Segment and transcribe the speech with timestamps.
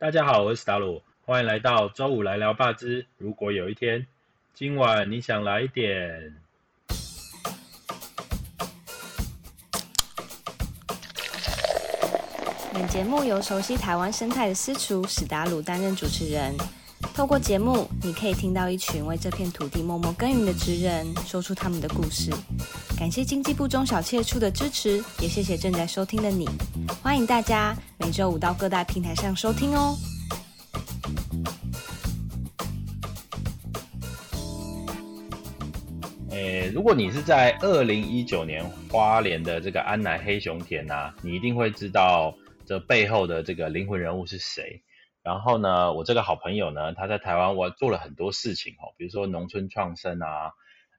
[0.00, 3.04] 大家好，我是史达鲁，欢迎来到周五来聊霸之。
[3.18, 4.06] 如果有一天，
[4.54, 6.34] 今晚你想来一点。
[12.72, 16.54] 本节目由熟悉台湾生态的私厨史达鲁担任主持人。
[17.14, 22.32] 透过节目，你可以听到一群为这片土地默默耕耘的职人说出他们的故事。
[23.00, 26.46] 感谢经济部中小企处的支持，也谢谢正在收听的你。
[27.02, 29.96] 欢迎大家每周五到各大平台上收听哦。
[36.28, 42.34] 诶，如果你是在二零一九年花莲的这个安南黑熊田呐，你一定会知道
[42.66, 44.82] 这背后的这个灵魂人物是谁。
[45.22, 50.52] 然后呢，我这个好朋友呢，他在台湾我做了很多事情哦，比如说农村创生啊，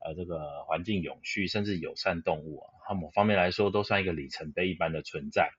[0.03, 5.51] 呃，这个环境永续，甚至友善动物啊，它某方面来说都算一个里程碑一般的存在。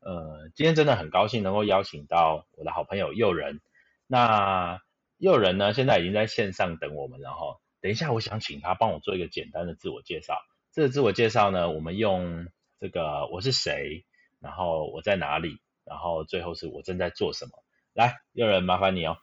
[0.00, 3.60] 呃，今天真的很高兴能够邀请到我的好朋友诱人。
[4.06, 4.80] 那
[5.18, 7.58] 诱人呢，现在已经在线上等我们了哈。
[7.80, 10.38] 等一下，我想请他帮我做一个简单的自我介绍。
[10.72, 14.04] 这个自我介绍呢，我们用这个我是谁，
[14.40, 17.52] 然后我在哪里，然后最后是我正在做什么。
[17.94, 19.16] 来，诱人，麻烦你哦。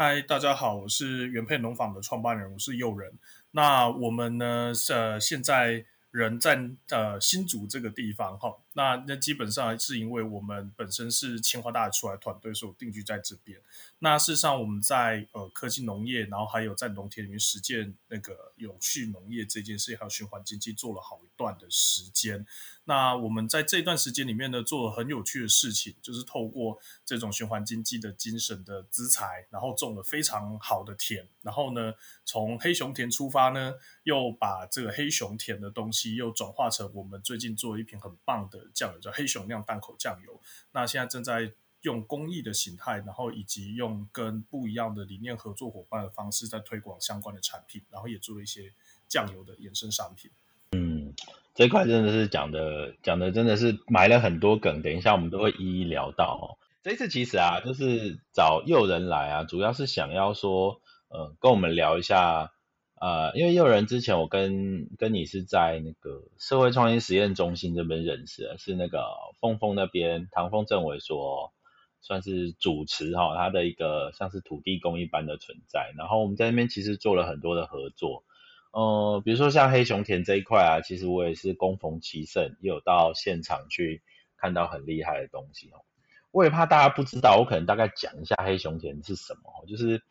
[0.00, 3.18] 嗨，大家好，我是原配农坊的创办人，我是诱人。
[3.50, 6.56] 那我们呢，呃，现在人在
[6.90, 8.48] 呃新竹这个地方哈。
[8.78, 13.60] 那那基本上是因为我们本身是清华大学出来团队，所以定居在这边。
[13.98, 22.46] 那事实上，我们在呃科技农业，然后还有在农田里面实践那个有序农业这件事，还有循环经济，做了好一段的时间。
[22.84, 31.92] 那我们在这段时间里面呢，做了很有趣的事情，就是透过这种循环经济的精神的资财，然后种了非常好的田，然后呢，
[32.24, 38.67] 从黑熊田出发呢，又把这个黑熊田的东西又转化成我们最近做了一瓶很棒的。
[38.74, 40.40] 酱油叫黑熊酿淡口酱油，
[40.72, 41.52] 那现在正在
[41.82, 48.72] 用公益的形态，然后以及用跟不一样的理念合作伙伴的方式，在推广相关的产品，然后也做了一些
[49.06, 50.30] 酱油的衍生商品。
[50.72, 51.14] 嗯，
[51.54, 56.58] 这块真的是讲的讲的真的是埋了很多梗，等一下我们都会一一聊到哦。
[56.82, 62.52] 这次其实啊，就是找诱人来啊，主要是想要说，呃，跟我们聊一下。
[63.00, 69.04] 呃，因为诱人之前我跟跟你是在那个社会创新实验中心这边认识的，是那个
[69.40, 71.52] 峰峰那边唐峰政委说
[72.00, 75.92] 算是主持哈，他的一个像是土地公一般的存在。
[75.96, 78.24] 然后我们在那边其实做了很多的合作，
[78.72, 84.02] 呃，比如说像黑熊田这一块啊，其实我也是恭逢其盛，也有到现场去
[84.36, 85.84] 看到很厉害的东西哦。
[86.32, 90.02] 我也怕大家不知道，我可能大概讲一下黑熊田是什么，就是。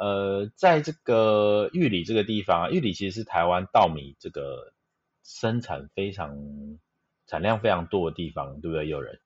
[0.00, 4.72] 呃，在这个玉里这个地方，玉里其实是台湾稻米这个
[5.22, 6.34] 生产非常
[7.26, 8.88] 产量非常多的地方，对不对？
[8.88, 9.20] 有人，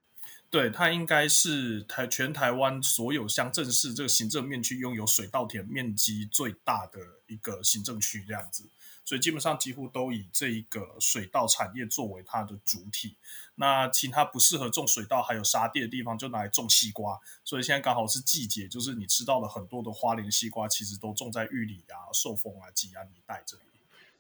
[0.51, 6.99] 对，它应该是台全台湾所有乡镇市这个行政面区拥有水稻田面积最大的
[7.29, 8.69] 一个行政区，这样子。
[9.05, 13.17] 所以基本上几乎都以这一个水稻产业作为它的主体。
[13.57, 17.21] 那其他不适合种水稻还有沙地的地方，就拿来种西瓜。
[17.45, 23.63] 所以现在刚好是季节，就是你吃到的很多的花莲西瓜，其实都种在玉里啊、寿丰啊、吉安一带这里。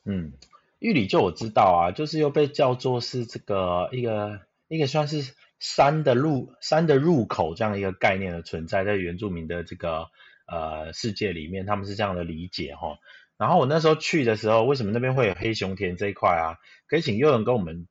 [0.04, 0.32] 嗯，
[0.78, 10.10] 玉里就我知道啊，就是又被叫做是这个一个一个算是山的入山的入口这样一个概念的存在，在原住民的这个
[10.46, 12.98] 呃世界里面，他们是这样的理解哈。
[13.36, 16.58] 然后我那时候去的时候，为什么那边会有黑熊田这一块啊？
[16.86, 17.88] 可以请佑人跟我们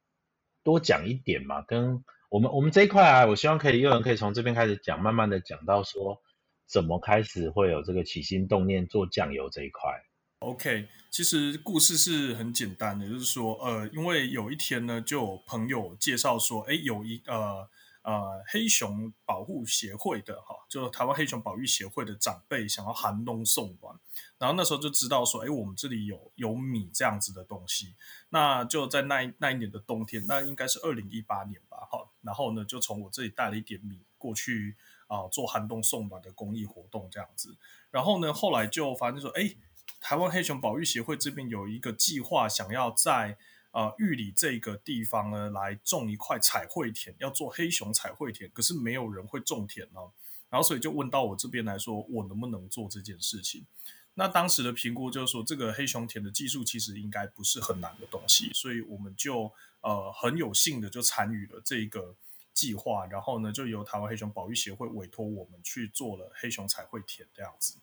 [0.63, 1.61] 多讲一点嘛？
[1.61, 6.21] 跟我们我们这一块啊，我希望可以佑人可以从这边开始讲，慢慢的讲到说
[6.67, 9.91] 怎么开始会有这个起心动念做酱油这一块。
[10.39, 17.69] OK，其实故事是很简单的，就是说呃，因为有一天呢，就有朋友介绍说，哎，有一呃。
[18.03, 23.92] 呃，黑熊保护协会的哈，就台湾黑熊保育协会的长辈想要寒冬送暖，
[24.37, 27.95] 然后那时候就知道说，哎，我们这里有有米这样子的东西，
[28.29, 34.75] 那就在那一那一年的冬天，那应该是二零一八年吧，哈，然后呢，就从我这里带了一点米过去
[35.07, 37.57] 啊，做寒冬送暖的公益活动这样子，
[37.91, 39.55] 然后呢，后来就发现说，哎，
[39.99, 43.37] 台湾黑熊保育协会这边有一个计划，想要在
[43.71, 49.99] 呃，玉里这个地方呢，来种一块彩绘田，要做黑熊彩绘田，可是没有人会种田呢，
[50.47, 53.65] 然后所以就问到我这边来说，我能不能做这件事情？
[54.15, 59.51] 那当时的评估就是说，这个黑熊田的技术其实应该不是很难的东西，所以我们就
[59.81, 62.15] 呃很有幸的就参与了这个
[62.53, 67.75] 计划，然后呢，就由台湾黑熊保育协会委托我们去做了黑熊彩绘田这样子。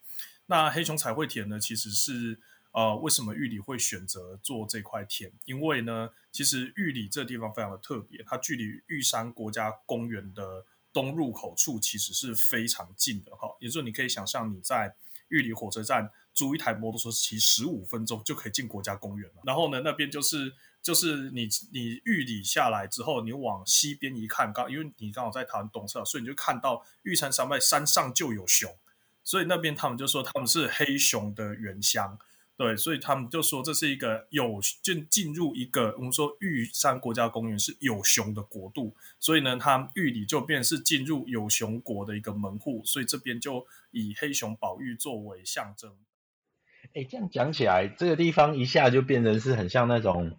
[0.47, 2.39] 那黑熊彩绘田呢，其实是。
[2.73, 5.33] 呃，为什么玉里会选择做这块田？
[5.45, 14.95] 因为呢，其实玉里这地方非常的特别，它距离玉山国家公园的东入口处其实是非常近的哈，也就是你可以想象你在
[15.31, 19.43] 玉里火车站租一台摩托车骑十五分钟就可以进国家公园了。
[19.45, 28.77] 然后呢，那边就是就是你你玉里下来之后，你往西边一看，刚因为你刚好在台湾东侧，所以你就看到玉山山脉山上就有熊，
[29.25, 32.19] 所以那边他们就说他们是黑熊的原乡。
[32.61, 45.91] 对，所以他们就说这是一个有进进入一个我们说玉山国家公园是有熊的国度，所以呢，它玉里就变是进入有熊国的一个门户，所以这边就以黑熊保育作为象征。
[46.93, 50.37] 哎，这样讲起来，这个地方一下就变成是很像那种，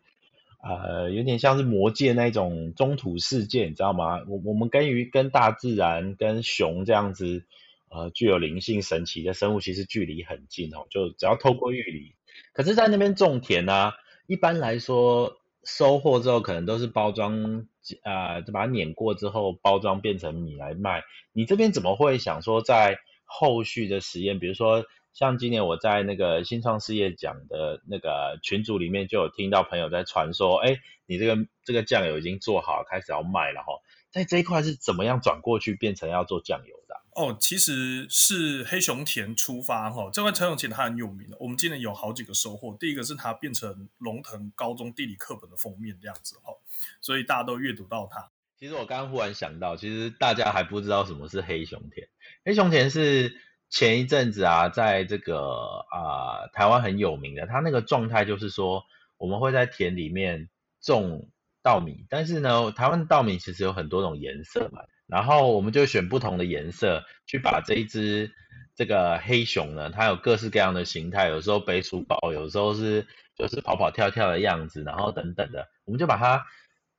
[0.61, 4.19] 呃，有点像是魔界那种中土世界，你知道吗？
[4.27, 7.47] 我我们跟于跟大自然跟熊这样子。
[7.91, 12.15] 呃，具有灵性、神奇的生物，其实距离很近哦，就只要透过玉里。
[12.53, 13.93] 可是，在那边种田啊，
[14.27, 17.67] 一般来说，收获之后可能都是包装，
[18.03, 21.03] 呃，就把它碾过之后，包装变成米来卖。
[21.33, 31.35] 你这边怎么会想说，在后续的实验，比如说像今年我在那个新创事业奖的那个群组里面，就有听到朋友在传说，哎，你这个
[31.65, 33.73] 这个酱油已经做好，开始要卖了哈。
[34.11, 37.00] 在这一块是怎么样转过去变成要做酱油的？
[37.21, 41.37] 哦，其实是黑熊田出发哈，这块黑熊田它很有名的。
[41.39, 46.51] 我们今年有好几个收获，第一个是它变成龙腾高中地理课本的封面这样子哈，
[46.99, 48.31] 所以大家都阅读到它。
[48.57, 52.07] 其实我刚刚忽然想到，其实大家还不知道什么是黑熊田。
[52.43, 53.35] 黑熊田是
[53.69, 58.83] 前一阵子啊，在这个啊台湾很有名的，它那个状态就是说，
[59.17, 60.49] 我们会在田里面
[60.81, 61.29] 种
[61.61, 64.81] 稻米，但是呢，台湾稻米其实有很多种颜色嘛。
[65.11, 68.31] 然后我们就选不同的颜色，去把这一只
[68.75, 73.05] 这个黑熊呢，它有各式各样的形态，有时候背书包，有时候是
[73.35, 76.45] 就是跑跑跳跳的样子，然后等等的，我们就把它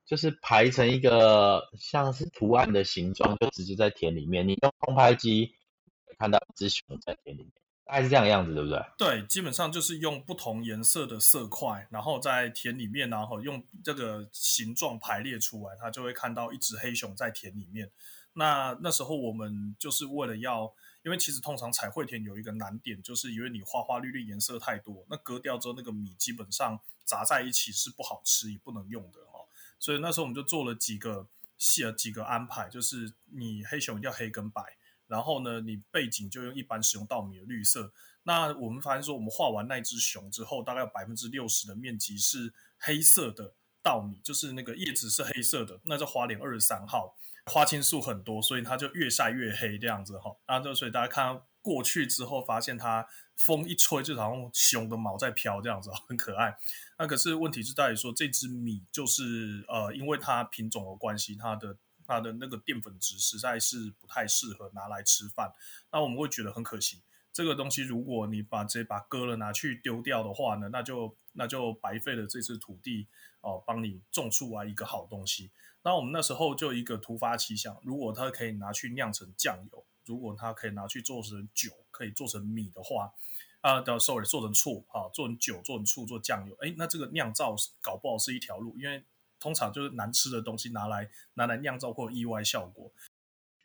[0.04, 5.54] 就是排成一个像是图案的形状，就直接在田里面，你用空拍机
[6.18, 7.61] 看到一只熊在田里面。
[7.84, 8.80] 大概是这样样子，对不对？
[8.96, 17.90] 对，基本上就是用不同颜色的色块，然后在田里面，然后用这个形状排列出来，它就会看到一只黑熊在田里面。
[18.34, 29.44] 那那时候我们就是为了要，因为其实通常彩绘田有一个难点，就是因为你花花绿绿颜色太多，那割掉之后那个米基本上杂在一起是不好吃也不能用的哦。
[29.78, 31.26] 所以那时候我们就做了几个
[31.58, 34.62] 细了几个安排，就是你黑熊要黑跟白。
[35.12, 37.92] 然后呢，你背景就用一般使用稻米的绿色。
[38.22, 45.78] 那我们发现说，我们画完那只熊之后，大概有百分之六十的面积是黑色的稻米，就是那个叶子是黑色的。
[45.84, 47.14] 那叫花莲二十三号，
[47.44, 50.34] 花青素很多，所以它就越晒越黑这样子哈。
[50.46, 53.06] 然后就所以大家看过去之后，发现它
[53.36, 56.56] 风一吹，就好像熊的毛在飘这样子，很可爱。
[56.96, 61.76] 那可是问题是在于说，这只米就是呃，因为它品种的关系，它的。
[62.06, 65.52] 它的那个淀粉质实在是不太适合拿来吃饭，
[65.90, 67.02] 那我们会觉得很可惜。
[67.32, 73.08] 这个东西如果你把这把割了拿去丢掉的话呢，那就那就白费了这次土地
[73.40, 75.50] 哦，帮你种出来一个好东西。
[75.82, 83.14] 那我们那时候就一个突发奇想，如果它可以拿去酿成酱油，如果它可以拿去做成酒，可以做成米的话，
[83.62, 89.02] 啊，的 sorry 做成醋啊，做成酒，做成醋，做酱油，哎，那这个酿造搞不好是一条路，因为。
[89.42, 92.92] 通常就是难吃的东西拿来拿来酿造或意外效果。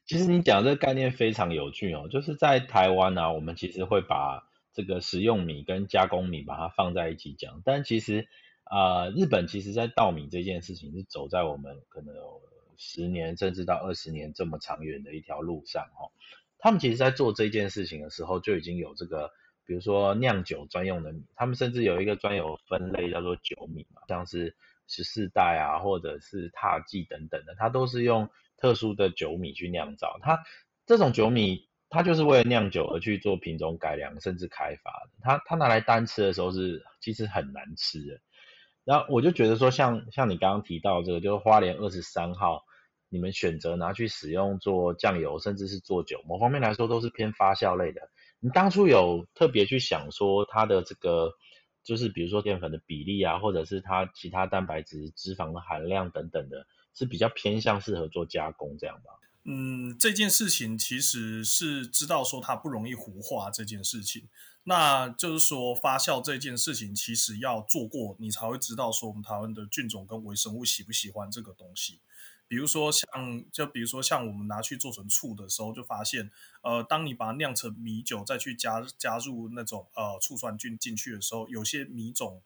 [0.08, 8.28] 其实你讲这个概念非常有趣哦，就是在台湾呢，我们其实会把这个食用米跟加工米把它放在一起讲，但其实
[8.64, 12.42] 啊，日本其实在稻米这件事情是走在我们可能有
[12.78, 16.10] 十年甚至到二十年这么长远的一条路上哦。
[16.58, 19.30] 他们其实在做这件事情的时候就已经有这个，
[19.66, 24.56] 比如说酿酒专用的米，他们甚至有一个专有分类叫做酒米嘛，像是。
[24.88, 30.18] 十四代啊，或者是踏迹等等的，它都是用特殊的酒米去酿造。
[30.22, 30.40] 它
[30.86, 35.12] 这种酒米，它就是为了酿酒而去做品种改良，甚至开发的。
[35.22, 38.20] 它它拿来单吃的时候是其实很难吃的。
[38.86, 42.64] 然后我就觉得说，像像你刚刚提到这个，就是花莲二十三号，
[43.10, 48.02] 你们选择拿去使用做酱油，甚至是做酒，某方面来说都是偏发酵类的。
[48.40, 51.34] 你当初有特别去想说它的这个？
[51.88, 59.12] 就是比如说淀粉的比例啊，或者是它其他蛋白质、脂肪的含量等等的，是比较偏向适合做加工这样吧？
[59.46, 64.28] 嗯，这件事情其实是知道说它不容易糊化这件事情，
[64.66, 72.02] 那就是说发酵这件事情其实要做过，你才会知道说我们台湾的菌种跟微生物喜不喜欢这个东西。
[72.48, 73.08] 比如说像，
[73.52, 82.42] 就比如说像我们拿去做成醋的时候，就发现，呃，当你把它酿成米酒，再去加加入那种呃醋酸菌进去的时候，有些米种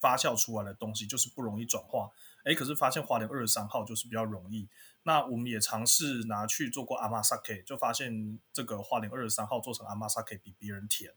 [0.00, 2.10] 发酵出来的东西就是不容易转化。
[2.44, 4.68] 哎，可是发现花莲二十三号就是比较容易。
[5.04, 11.12] 那我们也尝试拿去做过阿玛萨 K，就发现这个花莲二十三号做成阿玛萨 K 比别人甜，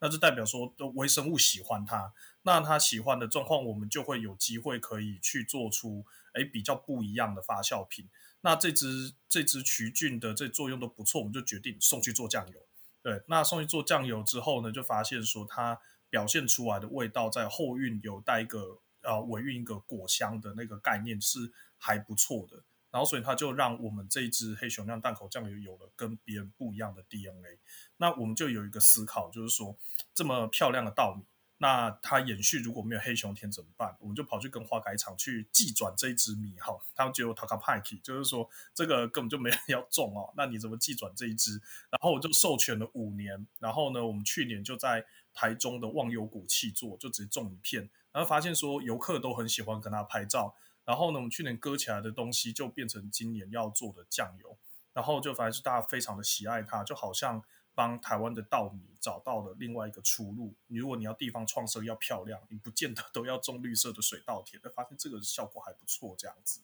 [0.00, 2.12] 那就代表说微生物喜欢它。
[2.42, 8.08] 那他喜欢的状况，我们就会有机会可以去做出哎比较不一样的发酵品。
[8.40, 12.66] 那这支这支曲菌的这作用都不错，我们就决定送去做酱油。
[13.02, 15.78] 对，那送去做酱油之后呢，就发现说它
[16.08, 22.62] 表现出来的味道在后韵有带一个呃尾韵一个果香的那个概念是还不错的。
[22.90, 27.60] 然后，所以它就让我们这一支黑熊酿淡口酱油有了跟别人不一样的 DNA。
[27.98, 29.78] 那我们就有一个思考，就是说
[30.12, 31.22] 这么漂亮的稻米，
[31.62, 33.94] 那它延续如果没有黑熊田怎么办？
[34.00, 41.60] 我们就跑去跟花改厂去寄转这一支米哈，他们就 talk p i k 就是说这个根本就没人要种哦，那你怎么寄转这一支？
[41.90, 50.56] 然后我就授权了五年，然后呢，我们去年就在台中的忘忧谷气做，就直接种一片，然后发现说游客都很喜欢跟他拍照。
[50.86, 54.56] 然后呢，我们去年割起来的东西就变成今年要做的酱油，
[54.94, 60.54] 然后就反正是大家非常的喜爱它，就好像帮台湾的稻米找到了另外一个出路。
[60.68, 66.60] 如果你要地方创生要漂亮，你不见得 都要种绿色的水稻田，但发现这个效果还不错，这样子。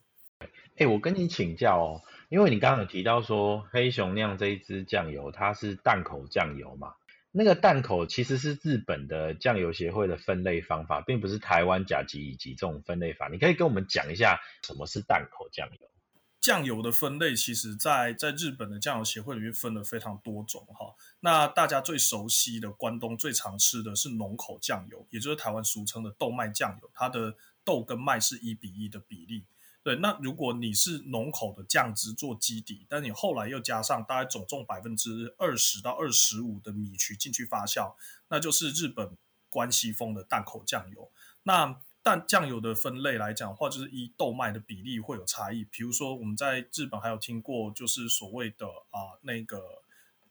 [0.76, 6.94] 哎，我跟你请教哦，因为你刚刚有提到说黑熊酿这一支酱油，它是淡口酱油嘛？
[7.32, 13.28] 那个淡口其实是日本的酱油协会的分类方法，并不是台湾甲级乙级这种分类法。
[13.28, 15.88] 你可以跟我们讲一下什么是淡口酱油？
[16.40, 20.94] 酱油的分类，其实在在日本的酱油协会里面分了非常多种哈。
[21.20, 29.44] 那大家最熟悉的关东最常吃的是浓口酱油，也就是台湾俗称的豆麦酱油，它的豆跟麦是一比一的比例。
[29.82, 37.94] 对，那如果你是浓口的酱汁做基底，但你后来又加上大概总重百分之二十到二十五的米曲进去发酵，
[38.28, 39.16] 那就是日本
[39.48, 41.10] 关西风的淡口酱油。
[41.44, 45.64] 那但酱油的分类来讲的话，就是依豆麦的比例会有差异。
[45.64, 49.60] 比如说我们在日本还有听过，就是所谓的啊那个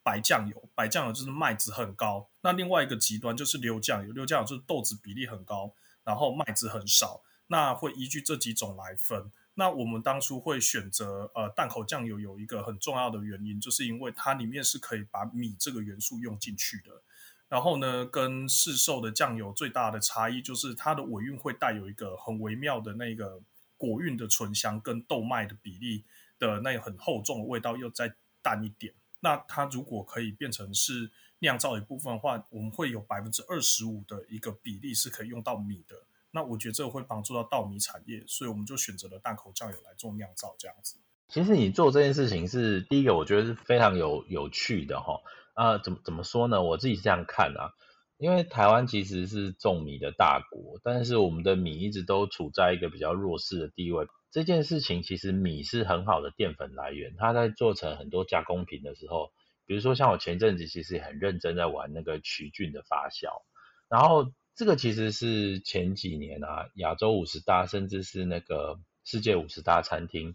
[0.02, 2.30] 白酱油，白酱油就是麦子很高。
[2.40, 7.22] 那另外一个极端就是流酱油，流酱油就是豆子比例很高，然后麦子很少。
[7.48, 9.30] 那会依据这几种来分。
[9.52, 17.02] 那我们当初会选择呃淡口酱油，有一个很重要的原因，就是因为它里面是可以把米这个元素用进去的。
[17.48, 23.40] 然后呢，跟市售的酱油最大的差异就是它的尾韵会带有一个很微妙的那个
[23.76, 26.04] 果韵的醇香，跟豆麦的比例
[26.38, 28.94] 的那很厚重的味道又再淡一点。
[29.20, 35.96] 那它如果可以变成是酿造一部分的话，我们会有百分之二十五的一个比例是可以用到米的。
[36.32, 40.96] 那我觉得这个会帮助到稻米产业，所以我们就选择了淡口酱油来做酿造这样子。
[41.28, 45.20] 其实你做这件事情是第一个，我觉得是非常有有趣的哈。
[45.56, 46.62] 啊，怎么怎么说呢？
[46.62, 47.72] 我自己是这样看啊，
[48.18, 54.06] 因为台湾其实是种米的大国，但是我们的米一直都处在一个比较弱势的地位。
[54.30, 59.32] 这件事情其实米是很好的淀粉来源，它在做成很多加工品的时候，
[59.66, 63.42] 比如说像我前阵子其实很认真在玩那个曲菌的发酵，
[63.88, 64.32] 然后。
[64.58, 70.34] 这个其实是前几年啊，亚洲五十大，甚至是那个世界五十大餐厅，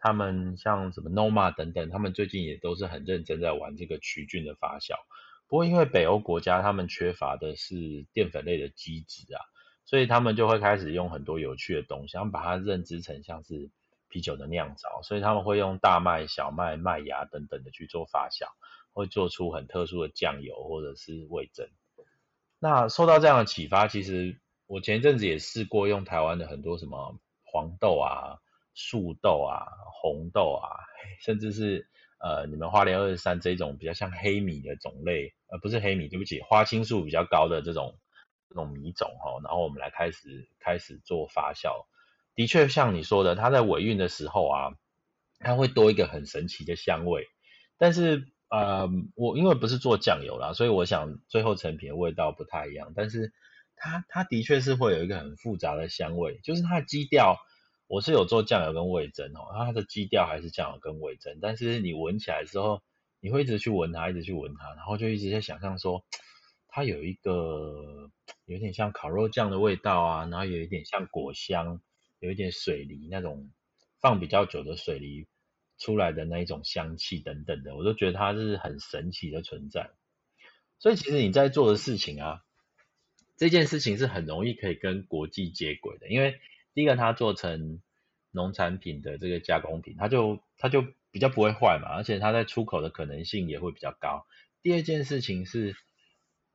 [0.00, 4.94] 他们像什么 Noma 等等，他们最近也都是很认真在玩这个曲菌的发酵。
[5.46, 9.40] 不过因为北欧国家他们缺乏的是淀粉类的基质啊，
[9.84, 13.68] 所以他们就会开始用很多有趣的东西，他们把它认知成像是
[14.08, 18.46] 啤酒的酿造，所以他们会用大麦、小麦、麦芽等等的去做发酵，
[18.92, 21.68] 会做出很特殊的酱油或者是味增。
[22.58, 28.38] 那受到这样的启发，其实我前一阵子也试过用台湾的很多什么黄豆啊、
[28.80, 29.68] 树豆啊、
[30.00, 30.68] 红豆啊，
[31.20, 31.86] 甚至是
[32.18, 37.98] 呃你们花莲二十三这种比较像黑米的种类，呃不是黑米，对不起，花青素比较高的这种
[38.48, 41.84] 这种米种哈，然后我们来开始开始做发酵，
[42.34, 44.72] 的确像你说的，它在尾韵的时候啊，
[45.40, 47.26] 它会多一个很神奇的香味，
[47.78, 48.28] 但是。
[48.52, 52.92] 呃，我因为不是做酱油啦，所以我想最后成品的味道不太一样。
[52.96, 53.32] 但是
[53.76, 57.36] 它它的确是会有一个很复杂的香味，就是它的基调，
[57.90, 61.40] 我是有做酱油跟味增哦，它的基调还是酱油跟味增。
[61.42, 62.82] 但是你闻起来之后，
[63.18, 66.04] 你会一直去闻它，一直去闻它，然后就一直在想象说，
[66.68, 68.10] 它有一个
[68.44, 71.80] 有点像烤肉酱的味道啊，然后有一点像果香，
[72.20, 73.50] 有一点水梨那种
[74.00, 75.26] 放比较久的水梨。
[75.82, 79.88] 出来的那一种香气等等的，我都觉得它是很神奇的存在。
[80.78, 82.42] 所以其实你在做的事情啊，
[83.38, 86.10] 这件事情是很容易可以跟国际接轨的。
[86.10, 86.38] 因为
[86.74, 87.80] 第一个，它做成
[88.30, 94.26] 农产品的这个加工品，它就它就比较不会坏嘛，而且它在出口的可能性也会比较高。
[94.62, 95.74] 第二件事情是，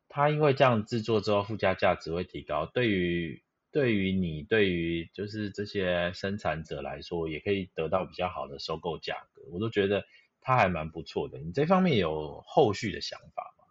[0.07, 10.05] 它因为这样制作之后附加价值会提高，对于对于你对于就是这些生产者来说，也可以得到比较好的收购价格，我都觉得
[10.39, 11.39] 它还蛮不错的。
[11.39, 13.65] 你这方面有后续的想法吗？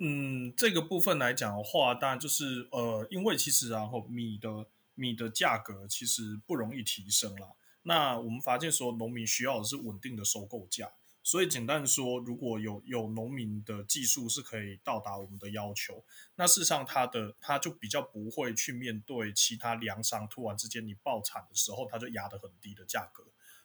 [0.00, 4.66] 嗯，这个部分来讲的话，当然就是呃，因为其实然后米的
[4.98, 7.52] 米的价格其实不容易提升啦。
[7.82, 10.92] 那我们发现说，农民需要的是稳定的收购价。
[11.22, 16.02] 所以简单说，如果有有农民的技术是可以到达我们的要求，
[16.36, 23.24] 那事实上他的他就比较不会去面对其他粮商突然之间你爆产的时候，他就压得很低的价格，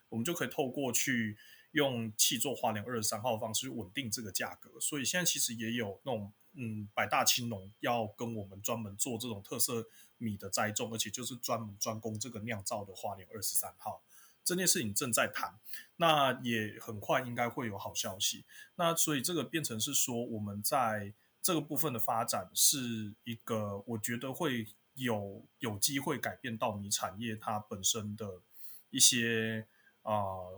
[0.10, 1.38] 我们就可以透过去
[1.72, 4.78] 用气作花莲二十三号方式稳定这个价格。
[4.82, 9.88] 所以现在其实也有那种嗯百大青农要跟我们专门做这种特色
[10.24, 14.02] 米的栽种，而且就是专门专攻这个酿造的花莲二十三号。
[14.46, 15.58] 这件事情正在谈，
[15.96, 18.44] 那也很快应该会有好消息。
[18.76, 28.42] 那所以这个变成是说，我们在这个部分的发展是一个，我觉得会有有机会改变稻米产业它本身的
[28.90, 29.66] 一些
[30.02, 30.14] 啊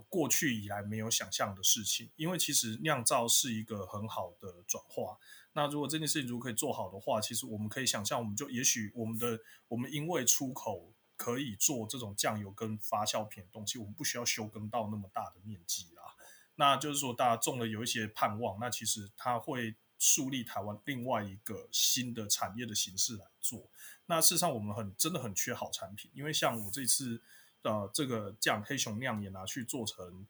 [0.10, 2.10] 过去以来没有想象的事情。
[2.16, 5.20] 因为其实酿造是一个很好的转化。
[5.56, 10.94] 那如果这件事情如果可以做好的话，其实我们可以想象，我们就也许我们的我们因为出口。
[11.18, 16.14] 可以做这种酱油跟发酵品的东西，我们不需要修耕到那么大的面积啦。
[16.56, 23.70] 那就是说，大家种了有一些盼望，那其实它会树立台湾另外一个新的产业的形式来做。
[24.08, 27.22] 那事实上，我们很真的很缺好产品，因为像我这次
[27.62, 30.28] 呃这个酱黑熊酿也拿去做成。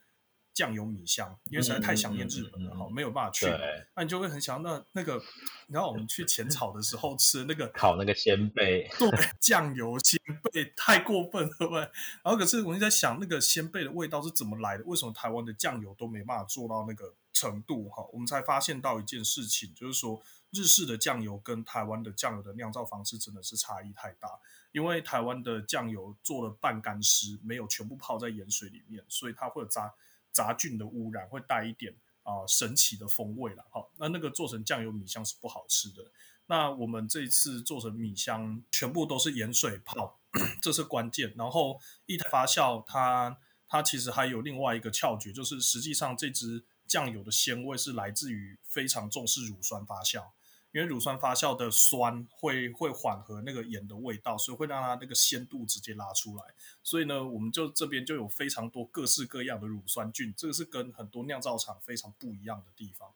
[0.56, 3.46] 酱油米香，因为实在太想念日本了哈，没有办法去，
[3.94, 5.16] 那你就会很想那那个，
[5.68, 11.82] 你知道我们去浅草的时候 吃那个烤那个鲜贝，对，酱油鲜贝太过分了，对不对？
[12.24, 14.84] 然后可是我就在想，那个鲜贝的味道是怎么来的？
[14.86, 17.90] 为什么台湾的酱油都没办法做到那个程度？
[17.90, 20.22] 哈，我们才发现到一件事情，就是说
[20.52, 24.30] 日式的酱油跟台湾的酱油的酿造方式真的是差异太大，
[24.72, 29.94] 因为台湾的酱油做了半干湿，没有全部泡在盐水里面，所以它会有渣。
[30.36, 36.12] 杂菌的污染会带一点啊神奇的风味了哈，那那个做成酱油米香是不好吃的。
[36.48, 40.20] 那我们这一次做成米香，全部都是盐水泡，
[40.62, 41.34] 这是关键。
[41.38, 50.22] 然后一发酵，它它其实还有另外一个窍诀，就是实际上这支酱油的鲜味是来自于非常重视乳酸发酵。
[50.76, 56.44] 因为乳酸发酵的酸会会缓和那个盐的味道，所以会让它那个鲜度直接拉出来。
[56.84, 63.10] 所以呢，我们就这边就有非常多各式各样的乳酸菌，这个是跟很多酿造厂非常不一样的地方。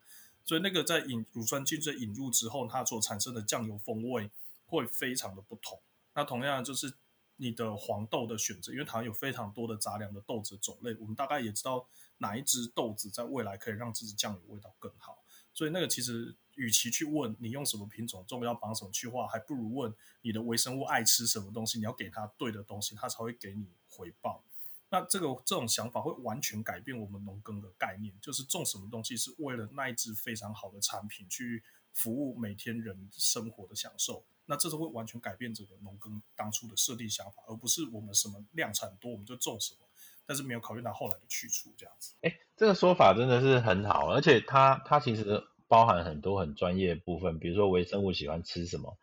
[0.45, 4.31] 所以那个在引乳酸菌在引入之后，它所产生的酱油风味
[4.65, 5.81] 会非常的不同。
[6.13, 6.93] 那同样就是
[7.35, 11.85] 你的黄豆的选择，因为台湾有非常多的杂粮的豆子种类，我们大概也知道
[12.19, 15.21] 哪一支豆子在未来可以让这支酱油味道更好。
[15.53, 16.37] 所以那个其实。
[16.59, 24.43] 与其去问你用什么品种种要绑什么去化，还不如问你的微生物爱吃什么东西，你要给它对的东西，它才会给你回报。
[24.89, 34.25] 那这个这种想法会完全改变我们农耕的概念，就是种什么东西是为了那一支非常好的产品去服务每天人生活的享受。
[34.45, 39.87] 那这是会完全改变这个农耕当初的设定想法，而不是我们什么量产多我们就种什么，
[40.25, 42.15] 但是没有考虑到后来的去处这样子。
[42.23, 45.41] 哎，这个说法真的是很好，而且它它其实。
[45.69, 48.97] 包含很多很专业部分，比如说微生物喜欢吃什么，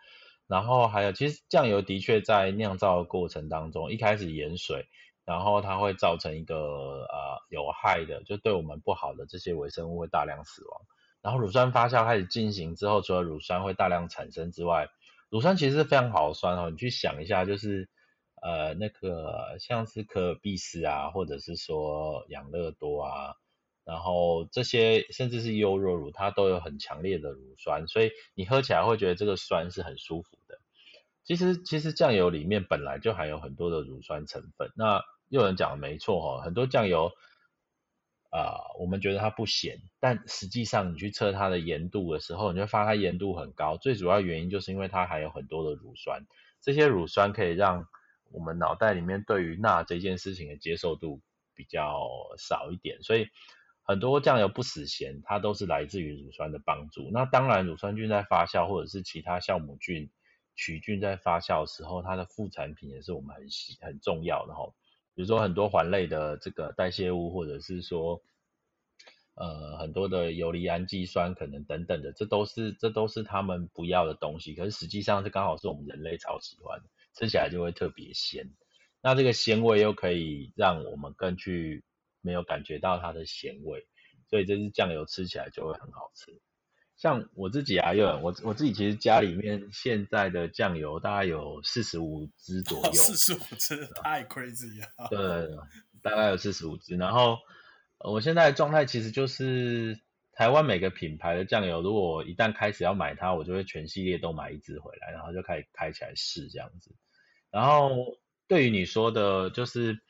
[0.48, 4.87] 然后还有其实酱油的确在酿造过程当中，一开始盐水，
[5.24, 10.81] 然后它会造成一个呃有害的，就对我们不好的这些微生物会大量死亡。
[11.22, 14.88] 然后乳酸发酵开始进行之后，除了乳酸会大量产生之外，
[15.31, 16.70] 乳酸其实是非常好的酸哦。
[16.70, 17.88] 你去想一下，就是
[18.42, 23.35] 呃那个像是可尔必斯啊，或者是说养乐多啊。
[23.87, 30.59] 然后这些甚至是优酪乳，它都有很强烈的乳酸，所以你喝起来会觉得这个酸是很舒服的。
[31.22, 34.72] 其实其实酱油里面本来就含有很多的乳酸成分。
[34.75, 37.12] 那有人讲的没错哈，很多酱油
[38.31, 43.77] 啊，我们觉得它不咸，但实际上你去测它的盐度的时候，你会发现它盐度很高。
[43.77, 46.27] 最主要原因就是因为它含有很多的乳酸，
[46.61, 47.87] 这些乳酸可以让
[48.33, 51.20] 我们脑袋里面对于钠这件事情的接受度
[51.55, 53.29] 比较少一点，所以。
[53.88, 57.09] 很多酱油不死咸，它都是来自于乳酸的帮助。
[57.12, 60.11] 那当然，乳酸菌在发酵，或者是其他酵母菌、
[60.57, 64.75] 曲菌在发酵的时候，它的副产品也是我们很喜很重要的哈。
[65.14, 68.20] 比如说很多环类的这个代谢物，或者是说
[69.37, 74.55] 呃很多的游离氨基酸，可能等等的，这都是这都是他们不要的东西。
[74.55, 76.81] 可是实际上是刚好是我们人类超喜欢，
[77.14, 78.51] 吃起来就会特别鲜。
[79.01, 81.85] 那这个鲜味又可以让我们更去。
[82.26, 83.86] 没有感觉到它的咸味，
[84.28, 86.40] 所以这支酱油吃起来就会很好吃。
[86.96, 95.08] 像我自己啊，又我我自己其实家里面现在的酱油大概有四十五支左右，四十五支太 crazy 了。
[95.10, 95.56] 对，
[96.02, 96.96] 大概有四十五支。
[96.96, 97.38] 然后
[97.98, 100.00] 我现在的状态其实就是
[100.32, 106.96] 台湾每个品牌的酱油，如果一旦开始要买它，我就会全系列都买一支回来，然后就开始开起来试这样子。
[107.50, 107.90] 然后
[108.48, 110.00] 对于你说的，就是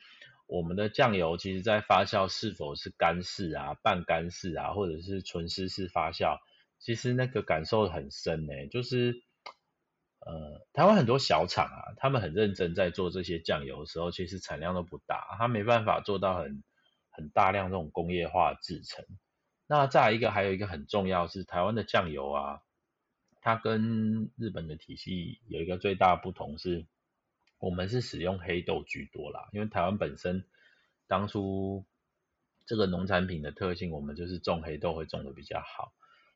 [0.46, 6.38] 我们的酱油，其实在发酵是否是干式啊、半干式啊，或者是纯湿式发酵。
[6.78, 9.22] 其实那个感受很深呢，就是，
[10.20, 16.62] 呃，台湾很多小厂啊，他们很认真在做这些酱油的时候，其实产量都不大，他没办法做到很
[17.10, 19.04] 很大量这种工业化制成。
[19.66, 22.60] 那再一个，还有一个很重要是台湾的酱油啊，
[23.40, 26.86] 它跟日本的体系有一个最大不同是，
[27.58, 30.44] 我们是使用黑豆居多啦，因为台湾本身
[31.06, 31.84] 当初
[32.66, 35.92] 这个农产品的特性，我们就是种黑豆会种的比较好。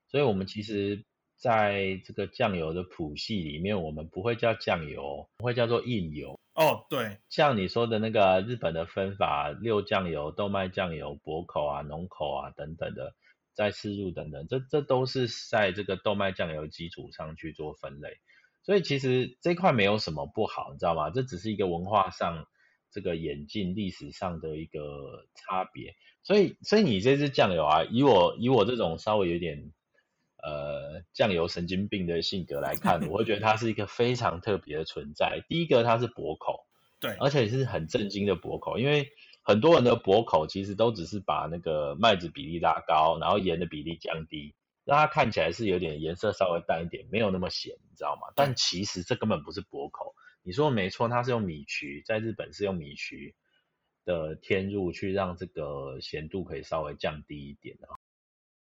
[0.09, 1.05] 所以，我们其实
[1.37, 6.39] 在这个酱油的谱系里面，我们不会叫酱油，会叫做印油。
[6.55, 13.15] 哦，对，像你说的那个日本的分法，六酱油、豆麦酱油、薄口啊、浓口啊等等的，
[13.55, 18.19] 再次入等等，这这都是在这个豆麦酱油基础上去做分类。
[18.63, 21.11] 所以，其实这块没有什么不好，你知道吗？
[21.11, 22.47] 这只是一个文化上
[22.93, 25.95] 这个演进历史上的一个差别。
[26.23, 29.73] 所以，所以你这支酱油啊，以我以我这种稍微有点。
[30.43, 35.45] 呃，酱油神经病的性格来看， 我会觉得它是一个非常特别的存在。
[35.51, 36.65] 第一个，它是薄口，
[36.99, 39.11] 对，而且是很震惊的薄口，因为
[39.43, 48.33] 很多人的薄口其实都只是把那个麦子比例拉高，然后盐的比例降低，让它看起来是有点颜色稍微淡一点，没有那么咸，你知道吗？
[48.35, 50.15] 但其实这根本不是薄口。
[50.43, 53.35] 你说没错，它是用米曲，在日本是用米曲
[54.05, 57.89] 的添入去让这个咸度可以稍微降低一点的。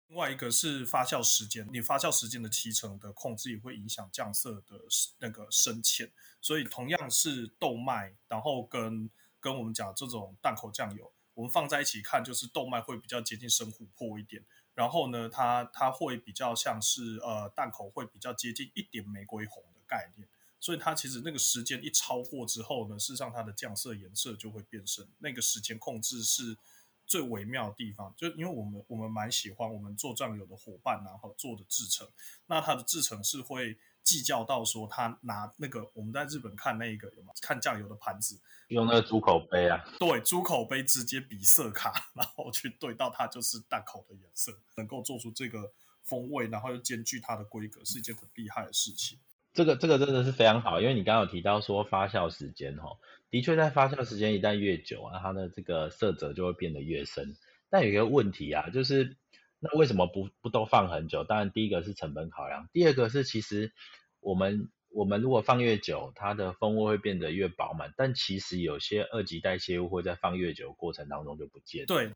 [0.08, 4.80] 另外一个是发酵时间，你发酵时间的提成的控制也会影响酱色的
[5.18, 6.10] 那个深浅。
[6.40, 14.42] 所以同样是豆麦，然后跟跟我们讲这种淡口酱油，我们放在一起看，就是豆麦会比较接近深琥珀一点，
[14.78, 20.28] 然后呢，它它会比较像是呃淡口会比较接近一点玫瑰红的概念。
[20.60, 25.08] 所以它其实那个时间一超过之后呢，事实上它的酱色颜色就会变深。
[25.18, 26.56] 那个时间控制是。
[27.10, 32.06] 最微妙的地方，就因为我们我们蛮喜欢我们做酱油的伙伴，然后做的制成，
[32.48, 37.34] 那它的制成是会计较到说他拿那个我们在日本看那个有吗？
[37.42, 45.70] 看酱油的盘子，用那个猪口杯啊，对，猪口杯直接比色卡，然后去对到它就是淡口的颜色，能够做出这个
[46.04, 49.18] 风味，然后又兼具它的规格，是一件很厉害的事情。
[49.52, 52.96] 这个这个真的是非常好，因为你刚刚有提到说发酵时间哈。
[53.28, 57.36] 的确，在发酵时间一旦越久啊，它的这个色泽就会变得越深。
[57.68, 59.18] 但有一个问题啊，就是
[59.58, 61.24] 那为什么不不都放很久？
[61.24, 63.72] 当然，第一个是成本考量，第二个是其实
[64.20, 67.92] 我们我们如果放越久，它的风味会变得越饱满。
[67.96, 71.86] 但其实有些二级代谢物会在放越久过程当中就不见。
[71.86, 72.12] 对。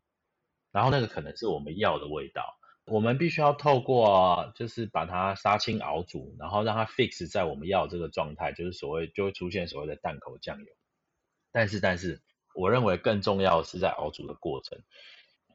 [0.71, 10.65] 然后那个可能是我们要的味道，我们必须要透过就是把它杀青熬煮，然后让它 fix 在我们要这个状态，就是所谓就会出现所谓的淡口酱油。
[11.51, 12.19] 但是，但是，
[12.55, 14.81] 我认为更重要的是在熬煮的过程。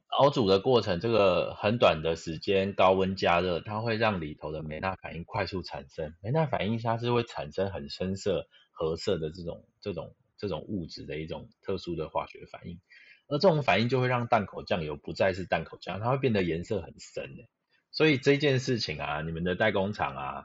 [0.09, 6.15] 熬煮的过程，这个很短的时间，高温加热，它会让里头的梅纳反应快速产生。
[6.23, 12.81] 梅纳反应它是会产生很深色、褐色的这种、这种、这种物质的一种特殊的化学反应。
[13.29, 17.31] 而这种反应就会让淡口酱油不再是淡口酱，它会变得颜色很深。
[17.91, 20.45] 所以这件事情啊，你们的代工厂啊，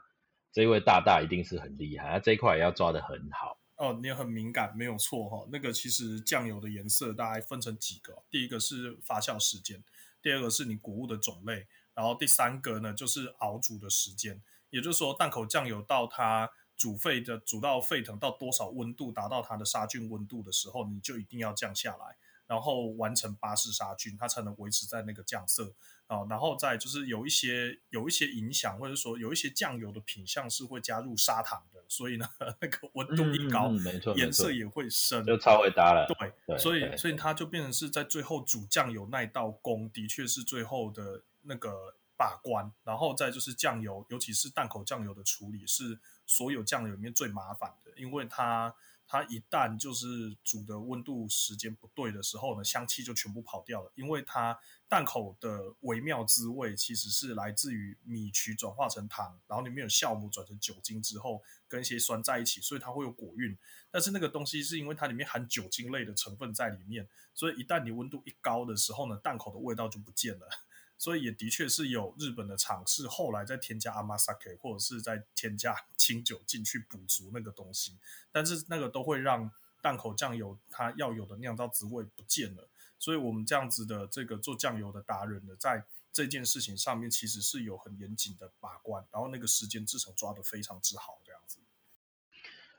[0.52, 3.58] 这位大大一定是很厉害，他这一块也要抓得很好。
[3.76, 5.48] 哦，你很敏感，没有错哈。
[5.50, 9.82] 那个其实酱油的颜色大概分成几个，第一个是发酵时间，
[10.22, 14.40] 第二个是你谷物的种类，然后第三个呢就是熬煮的时间。
[14.70, 25.74] 也就是说，淡口酱油到它煮沸的煮到沸腾到多少温度，达到它的杀菌温度的时候，你就一定要降下来，然后完成巴氏杀菌，它才能维持在那个酱色。
[26.06, 32.28] 啊，然后再就是有一些有一些影响，或者说有一些酱油的品相是会加入砂糖的，所以呢，
[32.60, 36.06] 那个温度一高，没错，颜色也会深，就超会搭了。
[36.46, 42.70] 对，所以所以它就变成是在最后煮酱油那一道工，的确是最后的那个把关。
[42.84, 48.74] 然后再就是酱油，尤其是淡口酱油的处理，是所有酱油里面最麻烦的，因为它。
[49.14, 53.92] 它一旦就是煮的温度时间不对的时候呢，香气就全部跑掉了。
[53.94, 63.56] 因为它蛋口的微妙滋味其实是来自于米曲转化成糖，然后里面有酵母转成酒精之后跟一些酸在一起，所以它会有果韵。
[63.88, 70.48] 但是那个东西是因为它里面含酒精类的成分在里面，所以一旦你温度一高的时候呢，蛋口的味道就不见了。
[70.96, 77.98] 所以也的确是有日本的厂是后来再添加阿玛萨克或者是在添加清酒进去补足那个东西，
[78.32, 79.50] 但是那个都会让
[79.82, 82.68] 淡口酱油它要有的酿造滋味不见了。
[82.98, 91.58] 所以我们这样子的这个做酱油的达人呢，在这件事情上面其实是有很严谨的把关，然后那个时间制成抓得非常之好，这样子。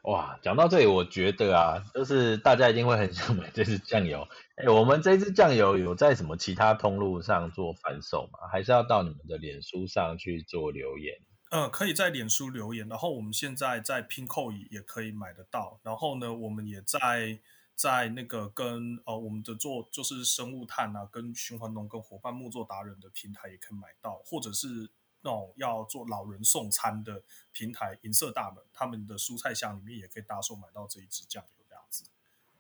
[0.06, 4.28] 哇，讲到这里，我觉得啊，就是大家一定会很想买这支酱油。
[4.56, 8.48] 哎，我们这支酱油有在什么其他通路上做贩售吗？
[8.52, 11.16] 还是要到你们的脸书上去做留言？
[11.50, 15.80] 嗯，可以在脸书留言，然后我们现在在拼扣也也可以买得到。
[15.82, 17.40] 然后呢，我们也在
[17.74, 24.92] 在那个跟呃我们的做就是生物炭啊，跟循环农跟伙伴木作达人的平台也可以买到，或者是。
[25.26, 32.04] 那种要做老人送餐的平台银色大门，他们的蔬菜箱里面也可以大手买到这一支酱油这样子。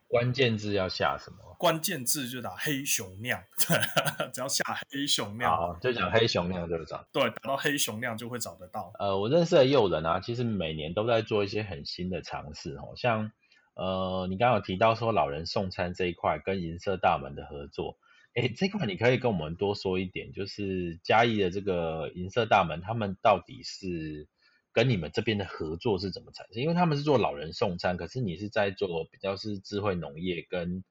[0.08, 1.56] 关键字要下什么？
[1.60, 3.44] 关键字就打黑熊酿，
[4.34, 7.08] 只要下黑熊酿，好，就讲黑熊酿就找。
[7.12, 8.92] 对，打到黑熊酿就会找得到。
[8.98, 13.32] 呃，我认识的诱人啊，其实每年都在做一些很新的尝试哦，像
[13.76, 17.98] 呃，你刚刚有提到说老人送餐这一块跟银色大门的合作。
[18.36, 24.28] 哎，这块你可以跟我们多说一点，就是嘉义的这个银色大门，他们到底是
[24.74, 26.62] 跟你们这边的合作是怎么产生？
[26.62, 30.84] 因为他们是做老人送餐，可是你是在做比较是智慧农业跟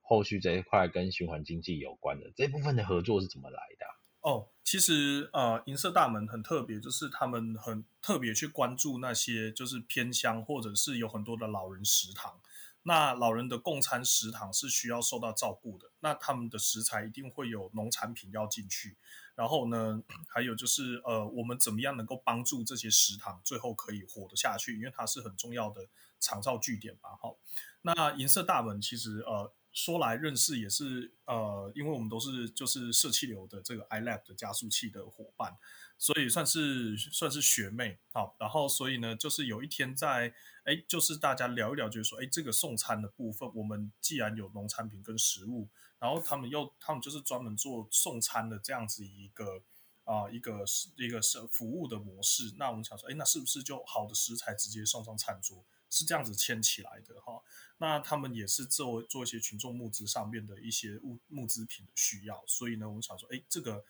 [0.00, 3.84] 后续这一块跟循环经济有关的这部分的合作是怎么来的？
[4.22, 12.40] 哦，其实呃，银色大门很特别，就是他们很特别去关注那些就是偏乡或者是有很多的老人食堂。
[12.86, 18.96] 那老人的共餐食堂是需要受到照顾的，那他们的食材一定会有农产品要进去，
[19.34, 24.78] 然后呢，还有就是呃，我们怎么样能够帮助这些食堂最后可以活得下去？
[24.78, 25.88] 因为它是很重要的
[26.20, 27.10] 长造据点吧。
[27.20, 27.36] 好，
[27.82, 29.52] 那银色大门其实呃。
[29.76, 35.54] 说来认识也是呃，因为我们都是就是社气流的这个 iLab 的加速器的伙伴，
[35.98, 38.36] 所以算是算是学妹好。
[38.38, 49.62] 然后所以呢，就是有一天在哎，就是大家聊一聊，就是说哎，这个送餐的部分，我们既然有农产品跟食物，然后他们又他们就是专门做送餐的这样子一个
[50.04, 52.54] 啊一个是一个是服务的模式。
[52.58, 55.64] 那我们想说，哎，那是不是就好的食材直接送上餐桌？
[55.88, 57.40] 是这样子牵起来的哈，
[57.78, 63.84] 那他们也是做做一些群众募资上面的一些物募资品的需要，所以呢，我们想说，哎，这个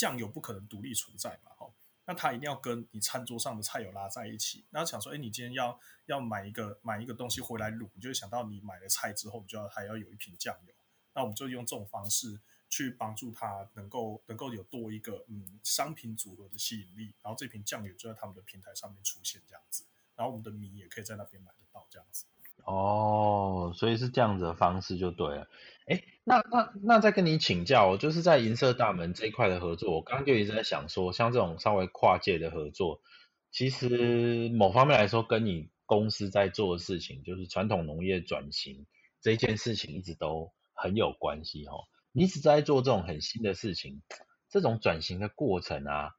[0.00, 1.70] 酱油不可能独立存在嘛，哈，
[2.06, 4.64] 那它一定要跟你餐桌上的菜有拉在一起。
[4.70, 10.72] 那想说，哎，你今天要要买一个买一个东西回来卤，你就会想到你买了菜之后，就要还要有一瓶酱油。
[11.12, 19.84] 那我们就用这种方式去帮助他能够能够有多一个嗯商品组合的吸引力，然后这瓶酱油就在他们的平台上面出现这样子。
[20.16, 22.24] 然后我们的米也可以在那边买得到，这样子。
[22.64, 25.48] 哦，所以是这样子的方式就对了。
[25.90, 33.02] 哎，那那那再跟你请教，就是在银色大门这一块的合作，我刚刚就一直在想说，像这种稍微跨界的合作，
[33.50, 38.86] 其实某方面来说，跟你公司在做的事情，就是传统农业转型
[39.20, 41.84] 这件事情，一直都很有关系哦。
[42.12, 44.00] 你一直在做这种很新的事情，
[44.48, 46.12] 这种转型的过程啊。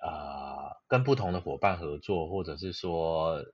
[0.00, 3.44] 啊，跟不同的伙伴合作，或者是说，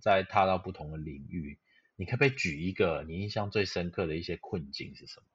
[0.00, 1.56] 在踏到不同的领域，
[1.96, 5.26] 你可不可以举一个你印象最深刻的一些困境是什么？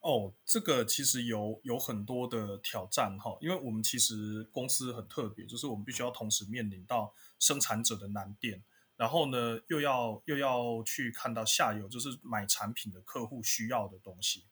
[0.00, 8.62] 哦，这个其实有有很多的挑战哈，因为我们其实公司很特别，就是我们必须要同时面临到生产者的难点，
[8.96, 14.44] 然后呢，又要又要去看到下游，就是买产品的客户需要的东西。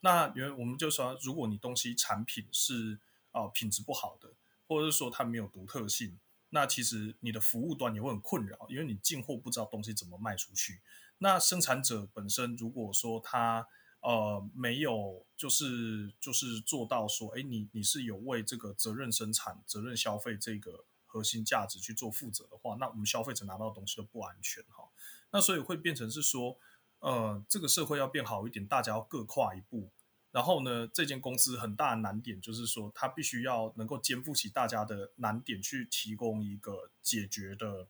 [0.00, 2.98] 那因为我们就说，如果你东西产品是
[3.32, 4.34] 啊品质不好的。
[4.70, 6.18] 或者是说它没有独特性，
[6.50, 10.82] 那其实你的服务端也会很困扰，因为你进货不知道东西怎么卖出去。
[11.18, 13.66] 那生产者本身如果说他
[14.00, 24.88] 呃没有就是就是做到说，哎，你你是有为这个责任生产、责任消费这个核心价值去做负责的话，那我们消费者拿到的东西都不安全哈。
[25.30, 26.58] 那所以会变成是说，
[27.00, 29.90] 呃，这个社会要变好一点，大家要各跨一步。
[30.30, 37.88] 然后呢，这间公司很大的难点就是说，它必须要能够肩负起大家的难点，去提供一个解决的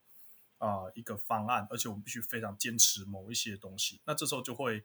[0.59, 4.01] 啊一个方案，而且我们必须非常坚持某一些东西。
[4.05, 4.85] 那这时候就会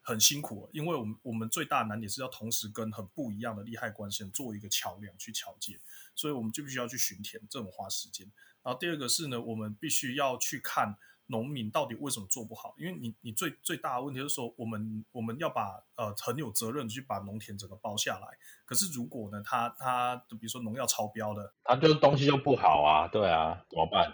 [0.00, 5.78] 很辛苦，因为我们我们最大难点是要同时跟很不一样的利害关系人做一个桥梁去桥接，
[6.14, 8.30] 所以我们就必须要去巡田，这种花时间。
[8.62, 10.96] 然后第二个是呢，我们必须要去看。
[11.28, 12.74] 农民到底为什么做不好？
[12.76, 18.28] 因为你，你最最大的问题就是说，我们我们要把呃很有责任去把农田整个包下来。
[18.66, 24.12] 可是如果呢，他他比如说农药超标的，他就东西就不好啊，对啊，怎么办？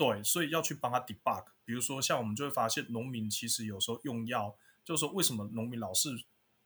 [0.00, 1.44] 对，所以要去帮他 debug。
[1.62, 6.08] 比如说像我们就会发现，农民其实有时候用药，就是说为什么农民老是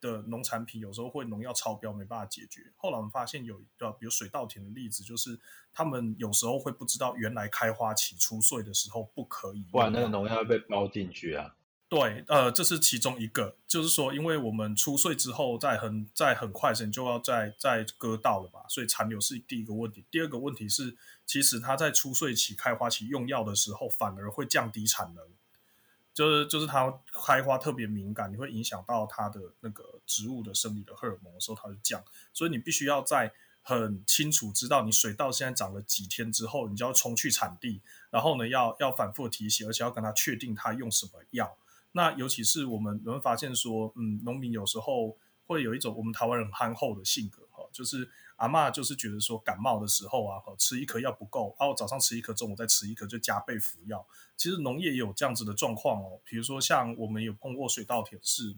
[0.00, 2.72] 的农产品有时候会农药超标，没办法解决。
[2.76, 5.40] 后来我们发现有呃，比如水稻田的例子，就是
[5.72, 11.56] 他们有时候会不知道原来开花期出穗的时候不可以，不然那个农药会被包进去啊。
[11.86, 20.04] 对，呃，这是其中一个，就是说，因为我们出穗之后，在很在很快时间就要再再割稻了嘛，所以残留是第一个问题。
[20.10, 25.24] 第二个问题是，其实它在出穗期、开花期用药的时候，反而会降低产能，
[26.12, 32.04] 就是就是它开花特别敏感，你会影响到它的那个植物的生理的荷尔蒙的时候，它就降。
[32.32, 33.32] 所以你必须要在
[33.62, 41.56] 很清楚知道你水稻现在长了几天之后，你就要冲去产地，然后呢，要要反复提醒，而且要跟他确定他用什么药。
[41.92, 54.06] 那尤其是我们能发现说，嗯，农民有时候会有一种我们台湾人憨厚的性格，哈，就是阿妈就是觉得说感冒的时候啊，吃一颗药不够，啊，我早上吃一颗，中午再吃一颗，就加倍服药。
[54.36, 58.54] 其实农业也有这样子的状况哦，比如说像我们有碰过水稻田是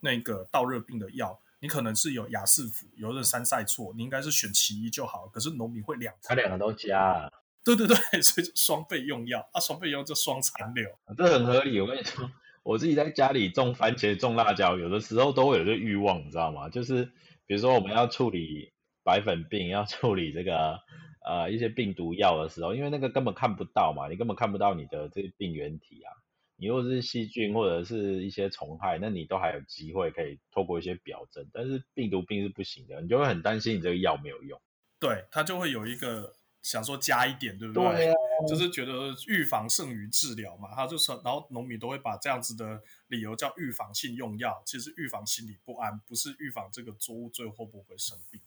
[0.00, 7.30] 那个稻热病的药，你可能是有雅士福，有的三赛错，你应该是选其一就好，可是农民会两，他两个都加，
[7.62, 12.30] 对对对， 所以就双倍用药，啊，双倍用就双残留，这很合理，我跟你说。
[12.64, 16.68] 我自己在家里种番茄、种辣椒，有的时候都会有这欲望，你知道吗？
[16.68, 17.02] 就是
[17.46, 18.70] 比如说我们要处理
[19.08, 20.78] 白粉病，要处理这个
[21.24, 26.12] 呃一些病毒药的时候，因为那个根本看不到嘛，你根本看不到你的这个病原体啊。
[26.56, 34.60] 你如果是细菌或者是一些虫害，那你都还有机会可以透过一些表征，但是病毒病是不行的，你就会很担心你这个药没有用。
[35.00, 36.34] 对，它就会有一个。
[36.60, 37.84] 想说加一点，对不对？
[37.96, 38.12] 对
[38.46, 40.68] 就是觉得预防胜于治疗嘛。
[40.74, 48.40] 他就说，然后农民都会把这样子的理由叫预防性用药，其实预防心理不安，不是预防这个作物最后会不会生病。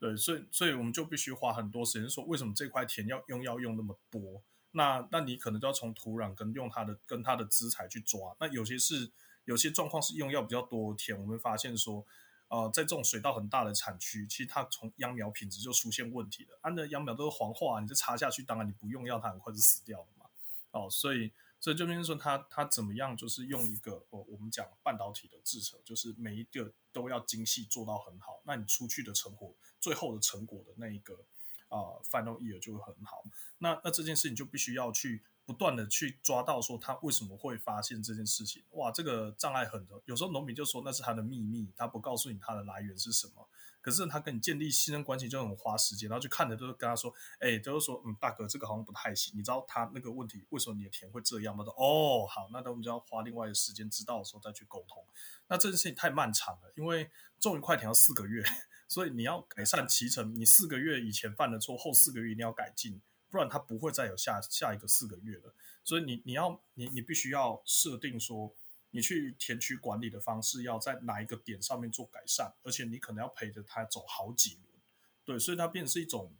[0.00, 4.42] 对，所以所以我们就必须花很多时间说，为什么这块田要用药用那么多？
[4.72, 8.34] 那那你可能就要从土壤跟用它的跟它的资材去抓。
[8.40, 9.12] 那有些是
[9.44, 12.04] 有些状况是用药比较多田，我们发现说。
[12.52, 16.58] 呃，在这种水稻很大的产区，其实它从秧苗品质就出现问题了。
[16.60, 20.26] 它的秧苗都是黄化，你这插下去，当然你不用药，它很快就死掉了嘛。
[20.72, 21.30] 哦，所以
[21.60, 31.14] 所以就变成说，他他怎么样，就是用一个哦，我们讲半导体的制成，就是每一个都要精细做到很好，那你出去的成果，最后的成果的那一个
[31.68, 33.22] 啊，final year 就会很好。
[33.58, 35.22] 那那这件事情就必须要去。
[35.46, 40.00] 不断的去抓到说他为什么会发现这件事情，哇，这个障碍很多。
[40.04, 43.48] 有时候农民就说那是他的秘密，他不告诉你他的来源是什么。
[43.80, 49.32] 可是他跟你建立信任关系就很花时间，然后就看着就是跟他说，哎，就是说，嗯，大哥，这个好像不太行。
[49.36, 51.64] 你知道他那个问题为什么你的田会这样吗？
[51.76, 55.04] 哦，好，那我们就要花另外的时间知道的时候再去沟通。
[55.48, 58.44] 那这件事情太漫长了，因为种一块田要四个月，
[58.88, 63.00] 所以你要改善其成，你四个月以前犯的错，后四个月一定要改进。
[63.30, 68.52] 不然他不会再有下下一个四个月了，所以你你要你你必须要设定说，
[68.90, 74.66] 你去田区管理的方式要在哪一个点上面做改善，而且你可能要陪着他走好几轮，
[75.24, 76.32] 对，所以它变成是一种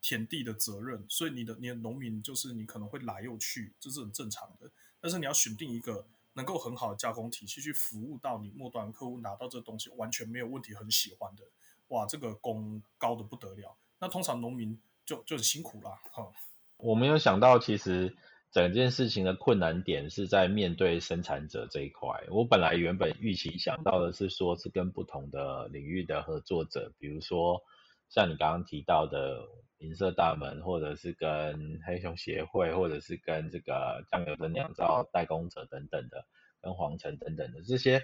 [0.00, 11.44] 田地的责任，所以你的你的农民就是你可能会来又去，这是很正常的，但是你要选定一个能够很好的加工体系去服务到你末端客户拿到这东西完全没有问题，很喜欢的，
[11.88, 14.80] 哇，这个工高的不得了，那通常农民。
[15.08, 16.30] 就就很辛苦啦哈。
[16.76, 18.14] 我没有想到，其实
[18.50, 22.08] 整件事情的困难点是在面对生产者这一块。
[22.30, 27.60] 我本来原本预期想到的是说，是跟不同的领域的合作者，比如说
[28.08, 29.46] 像你刚刚提到的
[29.78, 36.24] 银色大门，或者是跟黑熊协会，或者是跟这个酱油的酿造代工者等等的，
[36.62, 38.02] 跟黄城等等的这些。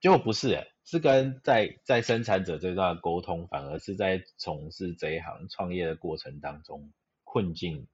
[0.00, 7.88] 结果不是诶，是跟在在生产者这段沟通，反而是在从事这一行创业的过程当中困境，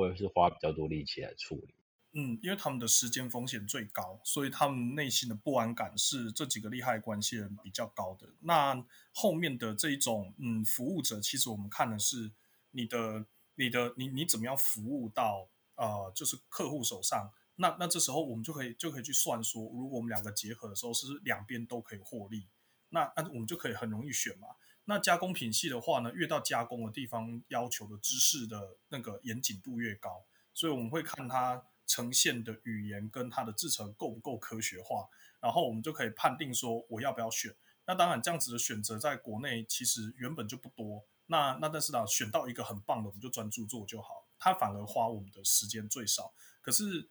[0.00, 1.74] 或者是花比较多力气来处理。
[2.12, 8.30] 嗯，因为他们的时间风险最高，所以他们内心的不安感是这几个利害关系人比较高的。
[8.40, 8.82] 那
[9.12, 12.32] 后面的这一种嗯服务者，其实我们看的是
[12.70, 17.30] 你的你的你你怎么样服务到呃就是客户手上。
[17.56, 22.48] 那那这时候我们就可以就可以去算说，如果我们两个结合的时候，是两边都可以获利，
[22.88, 24.48] 那那我们就可以很容易选嘛。
[24.90, 37.54] 那加工品系的话呢，越到加工的地方，要求的知识的那个严谨度越高，所以我们会看它呈现的语言跟它的制成够不够科学化，然后我们就可以判定说我要不要选。
[37.86, 47.08] 那当然这样子的选择在国内其实原本就不多，那那但是呢，选到一个很棒的，我们就专注做就好，它反而花我们的时间最少，可是。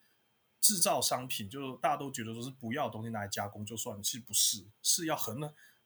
[0.62, 5.40] 制造商品就大家都觉得说是不要东西拿来加工就算了，其实不是，是要很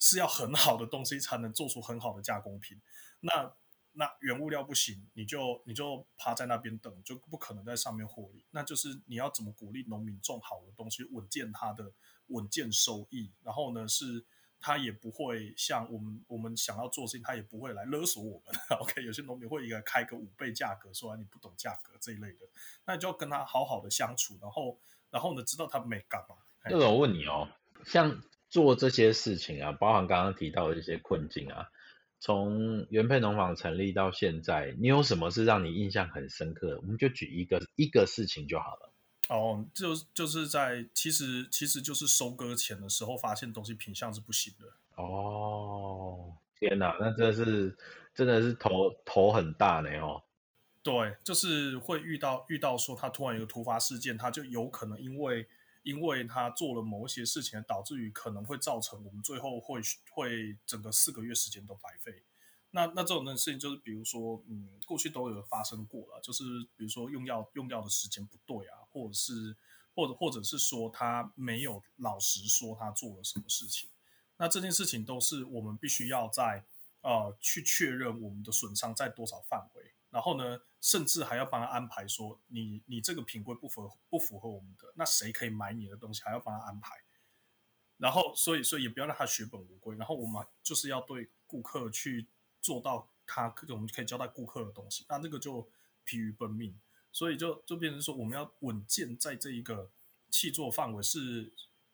[0.04, 2.82] 是要很好的东西才能做出很好的加工品。
[3.22, 3.54] 那
[3.93, 8.43] 那原物料不行，你就你就趴在那边等，就不可能在上面获利。
[8.51, 11.93] 那就是你要怎么鼓励农民种好的东西，稳健它的
[12.28, 14.26] 稳健收益，然后呢是
[14.60, 18.54] 他也不会像我们我们想要做事情，他也不会来勒索我们。
[18.82, 22.39] OK，有些农民会一个开个五倍价格，说你不懂价格这一类的，
[22.84, 24.78] 那你就要跟他好好的相处，然后
[25.10, 26.36] 然后呢，知道他没干嘛。
[26.66, 27.47] 那我问你哦，
[27.86, 28.22] 像
[28.54, 31.70] 做这些事情啊，包含刚刚提到的一些困境啊，
[32.20, 36.78] 从原配农坊成立到现在，你有什么是让你印象很深刻？
[36.84, 38.93] 我们就举一个一个事情就好了。
[39.30, 44.68] 哦，就就是在其实其实就是收割前的时候，发现东西品相是不行的。
[45.01, 47.76] 哦，天哪，那真的是
[48.14, 50.22] 真的是头头很大呢哦。
[50.84, 55.47] 对，就是会遇到遇到说他突然有个突发事件，他就有可能因为
[55.84, 62.24] 因为他做了某一些事情，导致于可能会造成我们最后会会整个四个月时间都白费。
[62.72, 66.44] 那那这种的事情就是，比如说，嗯，过去都有发生过了，就是
[66.76, 69.56] 比如说用药用药的时间不对啊，或者是
[69.94, 73.90] 或者或者是说他没有老实说他做了什么事情，
[74.38, 76.66] 那这件事情都是我们必须要在
[77.02, 86.94] 呃去确认我们的损伤在多少范围，然后呢，甚至还要帮他安排说你你这个品规不符合不符合我们的，那谁可以买你的东西，还要帮他安排，
[87.98, 92.28] 然后所以所以也不要让他血本无归，然后我们就是要对顾客去。
[92.64, 95.70] 做到他，我们可以交代顾客的东西，那这个就
[96.06, 96.74] 疲于奔命，
[97.12, 99.92] 所以就就变成说，我们要稳健在这一个
[100.30, 101.52] 气作范围是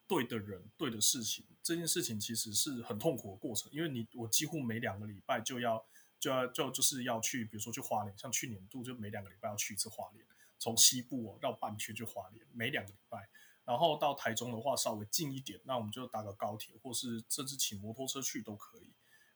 [0.08, 1.44] 对的人、对的事情。
[1.64, 5.84] 这件事情其实是很痛苦的过程，因为你我几乎每两个礼拜就要
[6.20, 10.26] 就要就就是要去，比如说去花莲，像去年度就每两个礼拜要去一次花莲，
[10.58, 13.30] 从西部哦绕半圈去花莲，每两个礼拜，
[13.64, 18.92] 然后到台中的话稍微近一点，那我们就搭个高铁，或是甚至骑摩托车去都可以。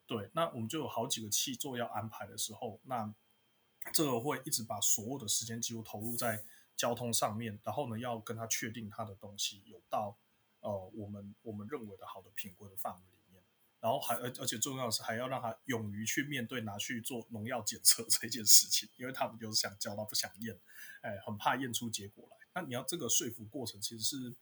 [0.05, 3.13] 对，那我们就有好几个气座要安排的时候，那
[3.93, 6.43] 这个会一直把所有的时间几乎投入在
[6.75, 10.17] 交通上面，然后呢，要跟他确定他的东西有到
[10.59, 13.01] 呃我们我们认为的好的品规的范围，
[13.83, 20.57] 然后还而而且重要的是还要让他勇于去面对拿去做农药检测这件事情，因为他们就是想交到不想验，
[21.01, 22.37] 哎，很怕验出结果来。
[22.55, 24.33] 那你要这个说服过程其实是。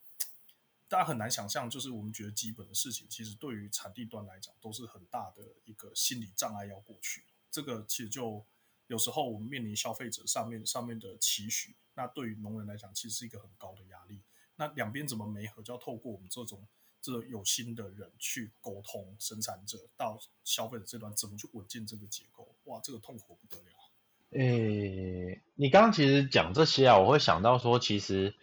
[0.88, 7.24] 大家很难想象，就是我们觉得基本的事情，其实对于产地端来讲，都是很大的一个心理障碍要过去。
[7.50, 8.46] 这个其实就
[8.88, 14.22] 有时候我们面临消费者上面上面的期许，那对于农人来讲，其实是一个很高的压力。
[14.58, 16.68] 那两边怎么没合，就要透过我们这种
[17.02, 22.56] 这有心的人去沟通，生产者到消费者这端怎么去稳健这个结构？
[22.66, 23.72] 哇，这个痛苦不得了。
[24.32, 28.34] 诶，你刚刚其实讲这些啊，我会想到说，其实。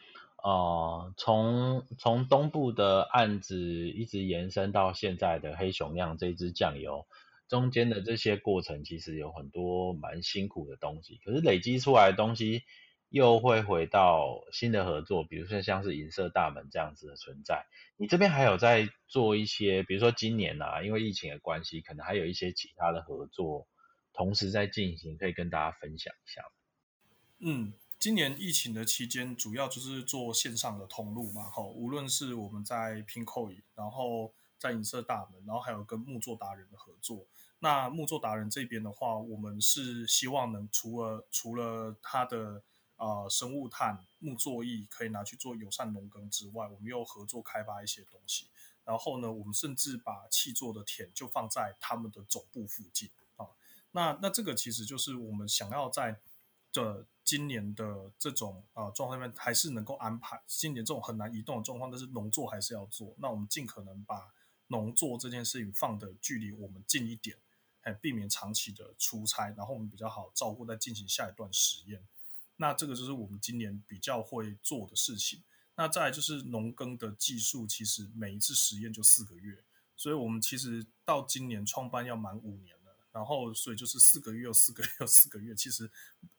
[0.40, 7.08] 哦，从从东部的案子一直延伸到现在的黑熊酿这支酱油，
[7.48, 12.62] 中间的这些过程其实有很多蛮辛苦的东西，可是累积出来的东西
[13.08, 17.66] 又会回到新的合作，比如说像是银色大门这样子的存在。
[17.96, 23.66] 你这边还有在做一些，比如说今年啊，因为疫情的关系，可能还有一些其他的合作
[24.12, 26.42] 同时在进行，可以跟大家分享一下。
[27.40, 27.72] 嗯。
[28.00, 37.26] 今年疫情的期间，主要就是做线上的通路嘛，哈，无论是我们在拼扣，然后在银色大门，然后还有跟木作达人的合作。
[37.58, 42.62] 那木作达人这边的话，我们是希望能除了除了他的
[42.98, 48.48] 呃生物炭木作艺可以拿去做友善农耕之外，我们又合作开发一些东西。
[48.84, 53.48] 然后呢，我们甚至把气作的田就放在他们的总部附近啊。
[53.92, 56.20] 那那这个其实就是我们想要在
[56.70, 57.06] 这。
[57.28, 63.14] 今年的这种啊状况下面还是能够安排，今年这种很难移动的状况，但是农作还是要做。
[63.18, 64.32] 那我们尽可能把
[64.68, 67.36] 农作这件事情放的距离我们近一点，
[67.82, 72.02] 哎，避免长期的出差，然后我们比较好照顾，再进行下一段实验。
[72.58, 75.42] 那这个就是我们今年比较会做的事情。
[75.76, 79.64] 那再就是农耕的技术，其实每一次实验就四个月，
[79.96, 82.96] 所以我们其实到今年创办要满五年了。
[83.10, 85.90] 然后，所以就是四个月又四个月又四个月，其实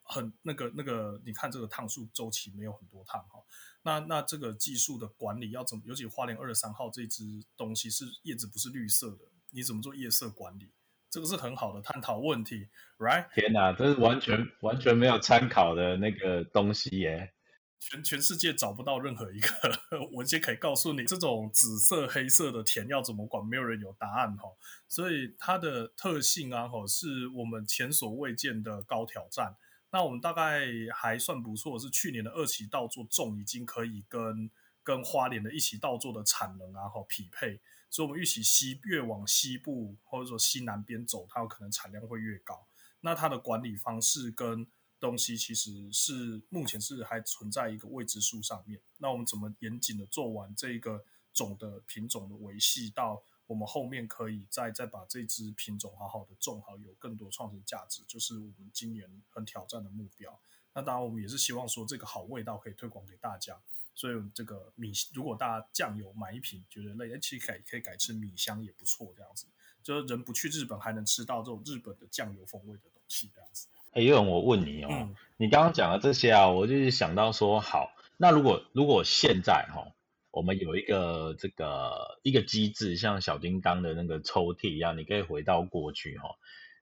[0.03, 3.43] 很那个那个，你看这个趟数周期没有很多趟哈。
[3.81, 5.83] 那那这个技术的管理要怎么？
[5.85, 10.71] 尤其花莲二十三号这支东西是叶子不是绿色的，你怎么做叶色管理？
[11.09, 12.67] 这个是很好的探讨问题
[12.99, 13.25] ，right？
[13.33, 17.33] 天哪，这是完全完全没有参考的那个东西耶。
[17.79, 19.49] 全全世界找不到任何一个
[20.11, 24.49] 文献可以告诉你这种紫色、黑色的田要怎么管，没有人有答案哈。
[24.87, 29.55] 所以它的特性啊，哈，是我们前所未见的高挑战。
[29.91, 34.51] 那我们大概还算不错，是去年的二期稻作种已经可以跟
[34.83, 37.61] 跟花莲的一期稻作的产能啊，哈匹配。
[37.89, 42.67] 所以我们预期西越往西部或者说西南边走，它有可能产量会越高。
[43.01, 44.67] 那它的管理方式跟
[44.99, 48.81] 东西其实是目前是还存在一个未知数上面。
[48.97, 60.39] 那我们怎么严谨的做完这个种的品种的维系，到我们后面可以再再把这支品种好好的种好，有更多创新价值，就是我们今年很挑战的目标。
[60.73, 63.59] 那当然，我们也是希望说这个好味道可以推广给大家。
[63.99, 69.45] 所以这个米，如果大家酱油买一瓶觉得累，其实改可以改吃米香也不错，这样子。
[69.83, 73.67] 就是人不去日本还能吃到这种日本的酱油风味的东西，这样子。
[73.91, 79.93] 哎，有人我问你哦，你刚刚讲的这些啊，我就是想到说，好，那如果如果现在哈，
[80.31, 86.37] 我们有一个这个一个机制，像小叮当的那个抽屉一样，你可以回到过去哈。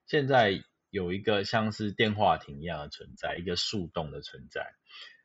[0.06, 4.62] 现在有一个像是电话亭一样的存在，一个树洞的存在，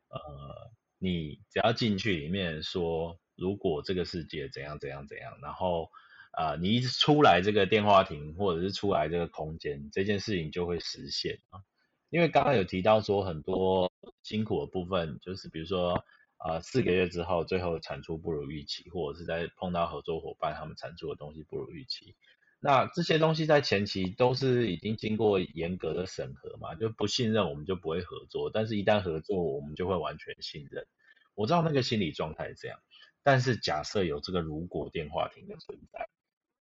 [0.10, 0.72] 呃，
[1.04, 5.89] 你只要进去里面说，如果这个世界怎样怎样怎样，然后。
[6.36, 11.62] 啊，你一出来这个电话亭，或者是出来这个空间，这件事情就会实现啊。
[12.10, 13.91] 因为刚刚有提到说很多
[14.24, 16.04] 辛苦的部分，就是比如说
[16.38, 22.16] 啊，四个月之后，最后产出不如预期，或者是在碰到合作伙伴，他们产出的东西不如预期。
[22.64, 30.88] 那这些东西在前期都是已经经过严格的审核嘛，就不信任我们就不会合作，但是一旦合作，我们就会完全信任。
[31.36, 32.80] 我知道那个心理状态是这样，
[33.22, 36.07] 但是假设有这个如果电话亭的存在。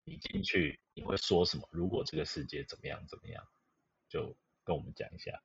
[0.04, 1.70] 你进去你会说什么？
[1.70, 3.44] 如果这个世界怎么样怎么样，
[4.10, 5.40] 就跟我们讲一下。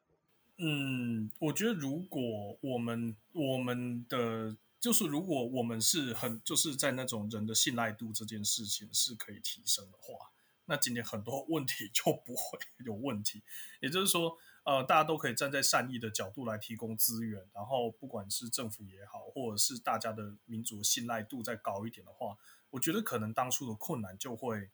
[0.57, 10.31] 嗯，我觉得如果我们我们的就是如果我们是很就是在那种人的信赖度这件事情是可以提升的话，
[10.67, 13.43] 那今天很多问题就不会有问题。
[13.81, 22.37] 也就是说，呃，大家都可以站在善意的角度来提供资源，然后不管是政府也好，或者是大家的民主信赖度再高一点的话。
[22.71, 24.69] 我觉得可能当初的困难就会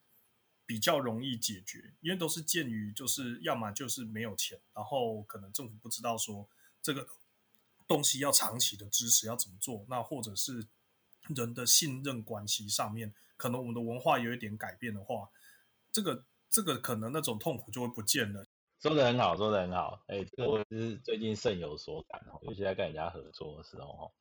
[0.64, 6.48] 比较容易解决，因为都是鉴于就是要么就是没有钱，然后可能政府不知道说
[6.80, 7.06] 这个
[7.86, 10.66] 东西要长期的支持要怎么做，那或者是
[11.28, 15.28] 人的信任关系上面，可能我们的文化有一点改变的话，
[15.92, 18.46] 这个这个可能那种痛苦就会不见了。
[18.80, 24.12] 说的很好，说的很好，哎，这个我是最近甚有所感哦，尤其在跟人家合作的时候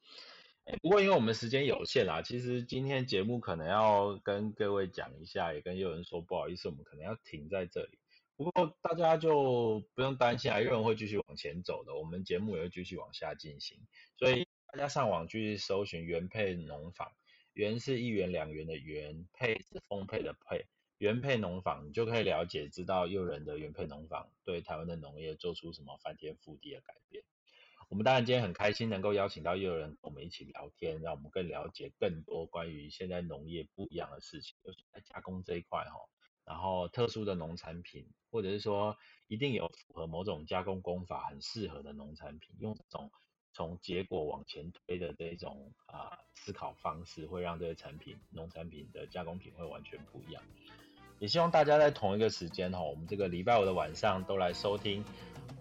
[0.84, 7.98] 不过，因为我们时间有限啦，其实今天节目可能要跟各位讲一下，也跟有人说不好意思，我们可能要停在这里。
[8.38, 13.80] 不过大家就不用担心啊，有人会继续往前走的，我们节目也会继续往下进行。
[14.20, 17.12] 所以大家上网去搜寻原配农坊，
[17.54, 20.68] 原是一元两元的元，配是丰沛的配，
[21.02, 27.24] 原配农坊，你就可以了解知道诱人的原配农坊对台湾的农业做出什么翻天覆地的改变。
[27.90, 35.98] 我们当然今天很开心能够邀请到又有人跟我们一起聊天，让我们更了解更多关于现在农业不一样的事情，尤其在加工这一块哈。
[36.46, 38.96] 然后特殊的农产品，或者是说
[39.28, 43.12] 一定有符合某种加工工法很适合的农产品，用这种
[43.54, 50.44] 从结果往前推的这种啊思考方式，会让这些产品农产品的加工品会完全不一样。
[51.22, 55.06] 也希望大家在同一个时间哈，我们这个礼拜五的晚上都来收听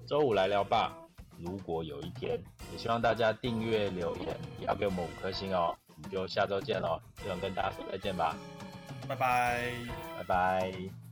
[0.07, 0.97] 周五来聊吧。
[1.39, 2.41] 如果有一天，
[2.73, 5.77] 也希望大家订阅、留言，也要给我们五颗星哦。
[5.89, 8.35] 我们就下周见喽，就想跟大家说再见吧，
[9.07, 9.71] 拜拜，
[10.17, 11.10] 拜拜。